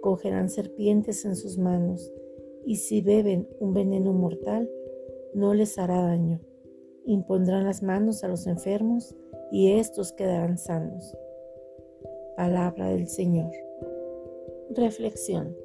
cogerán 0.00 0.48
serpientes 0.48 1.24
en 1.24 1.36
sus 1.36 1.58
manos, 1.58 2.12
y 2.64 2.76
si 2.76 3.00
beben 3.00 3.48
un 3.60 3.72
veneno 3.72 4.12
mortal, 4.12 4.70
no 5.34 5.54
les 5.54 5.78
hará 5.78 6.02
daño. 6.02 6.40
Impondrán 7.04 7.64
las 7.64 7.82
manos 7.82 8.24
a 8.24 8.28
los 8.28 8.46
enfermos, 8.46 9.14
y 9.50 9.72
éstos 9.72 10.12
quedarán 10.12 10.58
sanos. 10.58 11.16
Palabra 12.36 12.90
del 12.90 13.08
Señor. 13.08 13.50
Reflexión. 14.70 15.56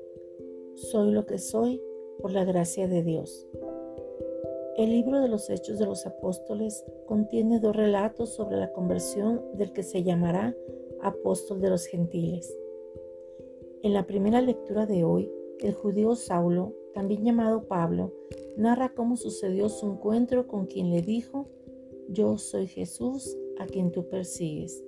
Soy 0.75 1.11
lo 1.11 1.25
que 1.25 1.37
soy 1.37 1.81
por 2.19 2.31
la 2.31 2.45
gracia 2.45 2.87
de 2.87 3.03
Dios. 3.03 3.47
El 4.77 4.89
libro 4.89 5.21
de 5.21 5.27
los 5.27 5.49
Hechos 5.49 5.77
de 5.77 5.85
los 5.85 6.07
Apóstoles 6.07 6.83
contiene 7.05 7.59
dos 7.59 7.75
relatos 7.75 8.29
sobre 8.29 8.57
la 8.57 8.71
conversión 8.71 9.41
del 9.53 9.71
que 9.71 9.83
se 9.83 10.03
llamará 10.03 10.55
apóstol 11.01 11.61
de 11.61 11.69
los 11.69 11.85
gentiles. 11.85 12.57
En 13.83 13.91
la 13.91 14.07
primera 14.07 14.39
lectura 14.39 14.85
de 14.85 15.03
hoy, 15.03 15.29
el 15.59 15.73
judío 15.73 16.15
Saulo, 16.15 16.73
también 16.93 17.25
llamado 17.25 17.67
Pablo, 17.67 18.13
narra 18.55 18.93
cómo 18.93 19.17
sucedió 19.17 19.67
su 19.67 19.91
encuentro 19.91 20.47
con 20.47 20.67
quien 20.67 20.89
le 20.89 21.01
dijo, 21.01 21.49
Yo 22.07 22.37
soy 22.37 22.67
Jesús 22.67 23.37
a 23.59 23.65
quien 23.65 23.91
tú 23.91 24.07
persigues. 24.07 24.81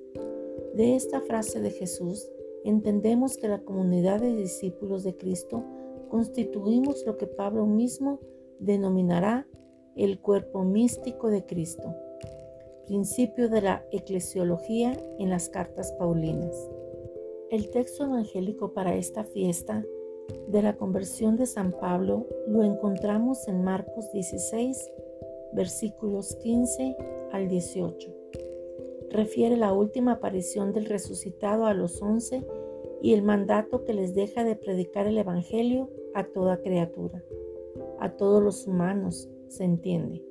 De 0.76 0.96
esta 0.96 1.20
frase 1.20 1.60
de 1.60 1.72
Jesús 1.72 2.26
entendemos 2.64 3.36
que 3.36 3.50
la 3.50 3.60
comunidad 3.60 4.22
de 4.22 4.34
discípulos 4.34 5.04
de 5.04 5.18
Cristo 5.18 5.66
constituimos 6.08 7.06
lo 7.06 7.18
que 7.18 7.28
Pablo 7.28 7.66
mismo 7.66 8.22
denominará 8.60 9.46
el 9.98 10.22
cuerpo 10.22 10.64
místico 10.64 11.30
de 11.30 11.46
Cristo, 11.46 11.94
principio 12.88 13.50
de 13.50 13.62
la 13.62 13.86
eclesiología 13.92 14.98
en 15.20 15.30
las 15.32 15.50
cartas 15.50 15.92
paulinas. 16.00 16.70
El 17.56 17.70
texto 17.70 18.04
evangélico 18.04 18.74
para 18.74 18.98
esta 18.98 19.24
fiesta 19.24 19.86
de 20.50 20.62
la 20.62 20.76
conversión 20.76 21.38
de 21.38 21.46
San 21.46 21.72
Pablo 21.72 22.28
lo 22.50 22.64
encontramos 22.64 23.48
en 23.48 23.64
Marcos 23.64 24.12
16, 24.12 24.92
versículos 25.54 26.36
15 26.44 26.98
al 27.32 27.48
18. 27.48 28.14
Refiere 29.10 29.56
la 29.56 29.72
última 29.72 30.12
aparición 30.12 30.74
del 30.74 30.84
resucitado 30.84 31.66
a 31.66 31.74
los 31.74 32.02
once 32.02 32.46
y 33.02 33.14
el 33.14 33.22
mandato 33.22 33.86
que 33.86 33.94
les 33.94 34.14
deja 34.14 34.44
de 34.44 34.58
predicar 34.58 35.08
el 35.08 35.18
Evangelio 35.18 35.90
a 36.14 36.26
toda 36.26 36.62
criatura, 36.62 37.24
a 38.02 38.18
todos 38.18 38.44
los 38.44 38.68
humanos, 38.68 39.30
se 39.48 39.64
entiende. 39.64 40.22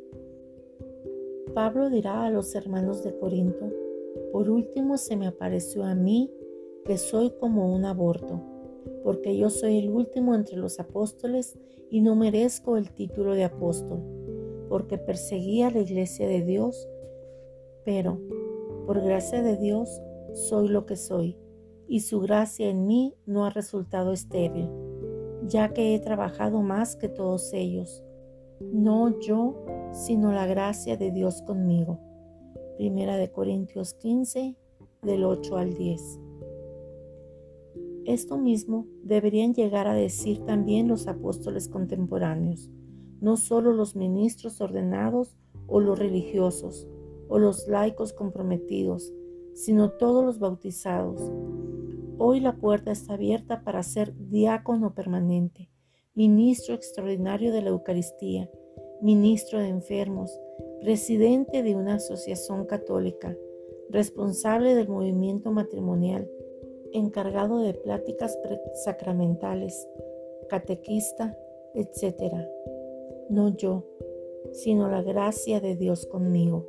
Pablo 1.54 1.88
dirá 1.88 2.26
a 2.26 2.30
los 2.30 2.54
hermanos 2.54 3.02
de 3.02 3.16
Corinto, 3.16 3.72
por 4.30 4.50
último 4.50 4.98
se 4.98 5.16
me 5.16 5.26
apareció 5.26 5.84
a 5.84 5.94
mí 5.94 6.30
que 6.84 6.98
soy 6.98 7.30
como 7.40 7.74
un 7.74 7.84
aborto, 7.84 8.40
porque 9.02 9.36
yo 9.36 9.50
soy 9.50 9.78
el 9.78 9.90
último 9.90 10.34
entre 10.34 10.56
los 10.56 10.78
apóstoles 10.78 11.58
y 11.90 12.00
no 12.00 12.16
merezco 12.16 12.76
el 12.76 12.90
título 12.90 13.34
de 13.34 13.44
apóstol, 13.44 14.02
porque 14.68 14.98
perseguía 14.98 15.70
la 15.70 15.80
iglesia 15.80 16.28
de 16.28 16.42
Dios, 16.42 16.88
pero 17.84 18.20
por 18.86 19.02
gracia 19.02 19.42
de 19.42 19.56
Dios 19.56 20.02
soy 20.32 20.68
lo 20.68 20.86
que 20.86 20.96
soy, 20.96 21.36
y 21.88 22.00
su 22.00 22.20
gracia 22.20 22.68
en 22.68 22.86
mí 22.86 23.14
no 23.26 23.46
ha 23.46 23.50
resultado 23.50 24.12
estéril, 24.12 24.68
ya 25.46 25.72
que 25.72 25.94
he 25.94 26.00
trabajado 26.00 26.62
más 26.62 26.96
que 26.96 27.08
todos 27.08 27.52
ellos, 27.52 28.02
no 28.60 29.18
yo, 29.20 29.64
sino 29.92 30.32
la 30.32 30.46
gracia 30.46 30.96
de 30.96 31.10
Dios 31.10 31.42
conmigo. 31.42 32.00
Primera 32.76 33.16
de 33.16 33.30
Corintios 33.30 33.94
15, 33.94 34.56
del 35.02 35.24
8 35.24 35.56
al 35.56 35.74
10. 35.74 36.18
Esto 38.06 38.36
mismo 38.36 38.86
deberían 39.02 39.54
llegar 39.54 39.86
a 39.86 39.94
decir 39.94 40.40
también 40.40 40.88
los 40.88 41.08
apóstoles 41.08 41.68
contemporáneos, 41.68 42.70
no 43.20 43.38
solo 43.38 43.72
los 43.72 43.96
ministros 43.96 44.60
ordenados 44.60 45.36
o 45.66 45.80
los 45.80 45.98
religiosos 45.98 46.86
o 47.28 47.38
los 47.38 47.66
laicos 47.66 48.12
comprometidos, 48.12 49.10
sino 49.54 49.90
todos 49.90 50.22
los 50.22 50.38
bautizados. 50.38 51.32
Hoy 52.18 52.40
la 52.40 52.56
puerta 52.56 52.92
está 52.92 53.14
abierta 53.14 53.64
para 53.64 53.82
ser 53.82 54.14
diácono 54.28 54.94
permanente, 54.94 55.70
ministro 56.14 56.74
extraordinario 56.74 57.52
de 57.52 57.62
la 57.62 57.70
Eucaristía, 57.70 58.50
ministro 59.00 59.58
de 59.58 59.68
enfermos, 59.68 60.30
presidente 60.82 61.62
de 61.62 61.74
una 61.74 61.94
asociación 61.94 62.66
católica, 62.66 63.34
responsable 63.88 64.74
del 64.74 64.88
movimiento 64.88 65.50
matrimonial, 65.50 66.28
encargado 66.94 67.60
de 67.60 67.74
pláticas 67.74 68.38
sacramentales, 68.84 69.88
catequista, 70.48 71.36
etc. 71.74 72.32
No 73.28 73.54
yo, 73.56 73.84
sino 74.52 74.88
la 74.88 75.02
gracia 75.02 75.60
de 75.60 75.76
Dios 75.76 76.06
conmigo. 76.06 76.68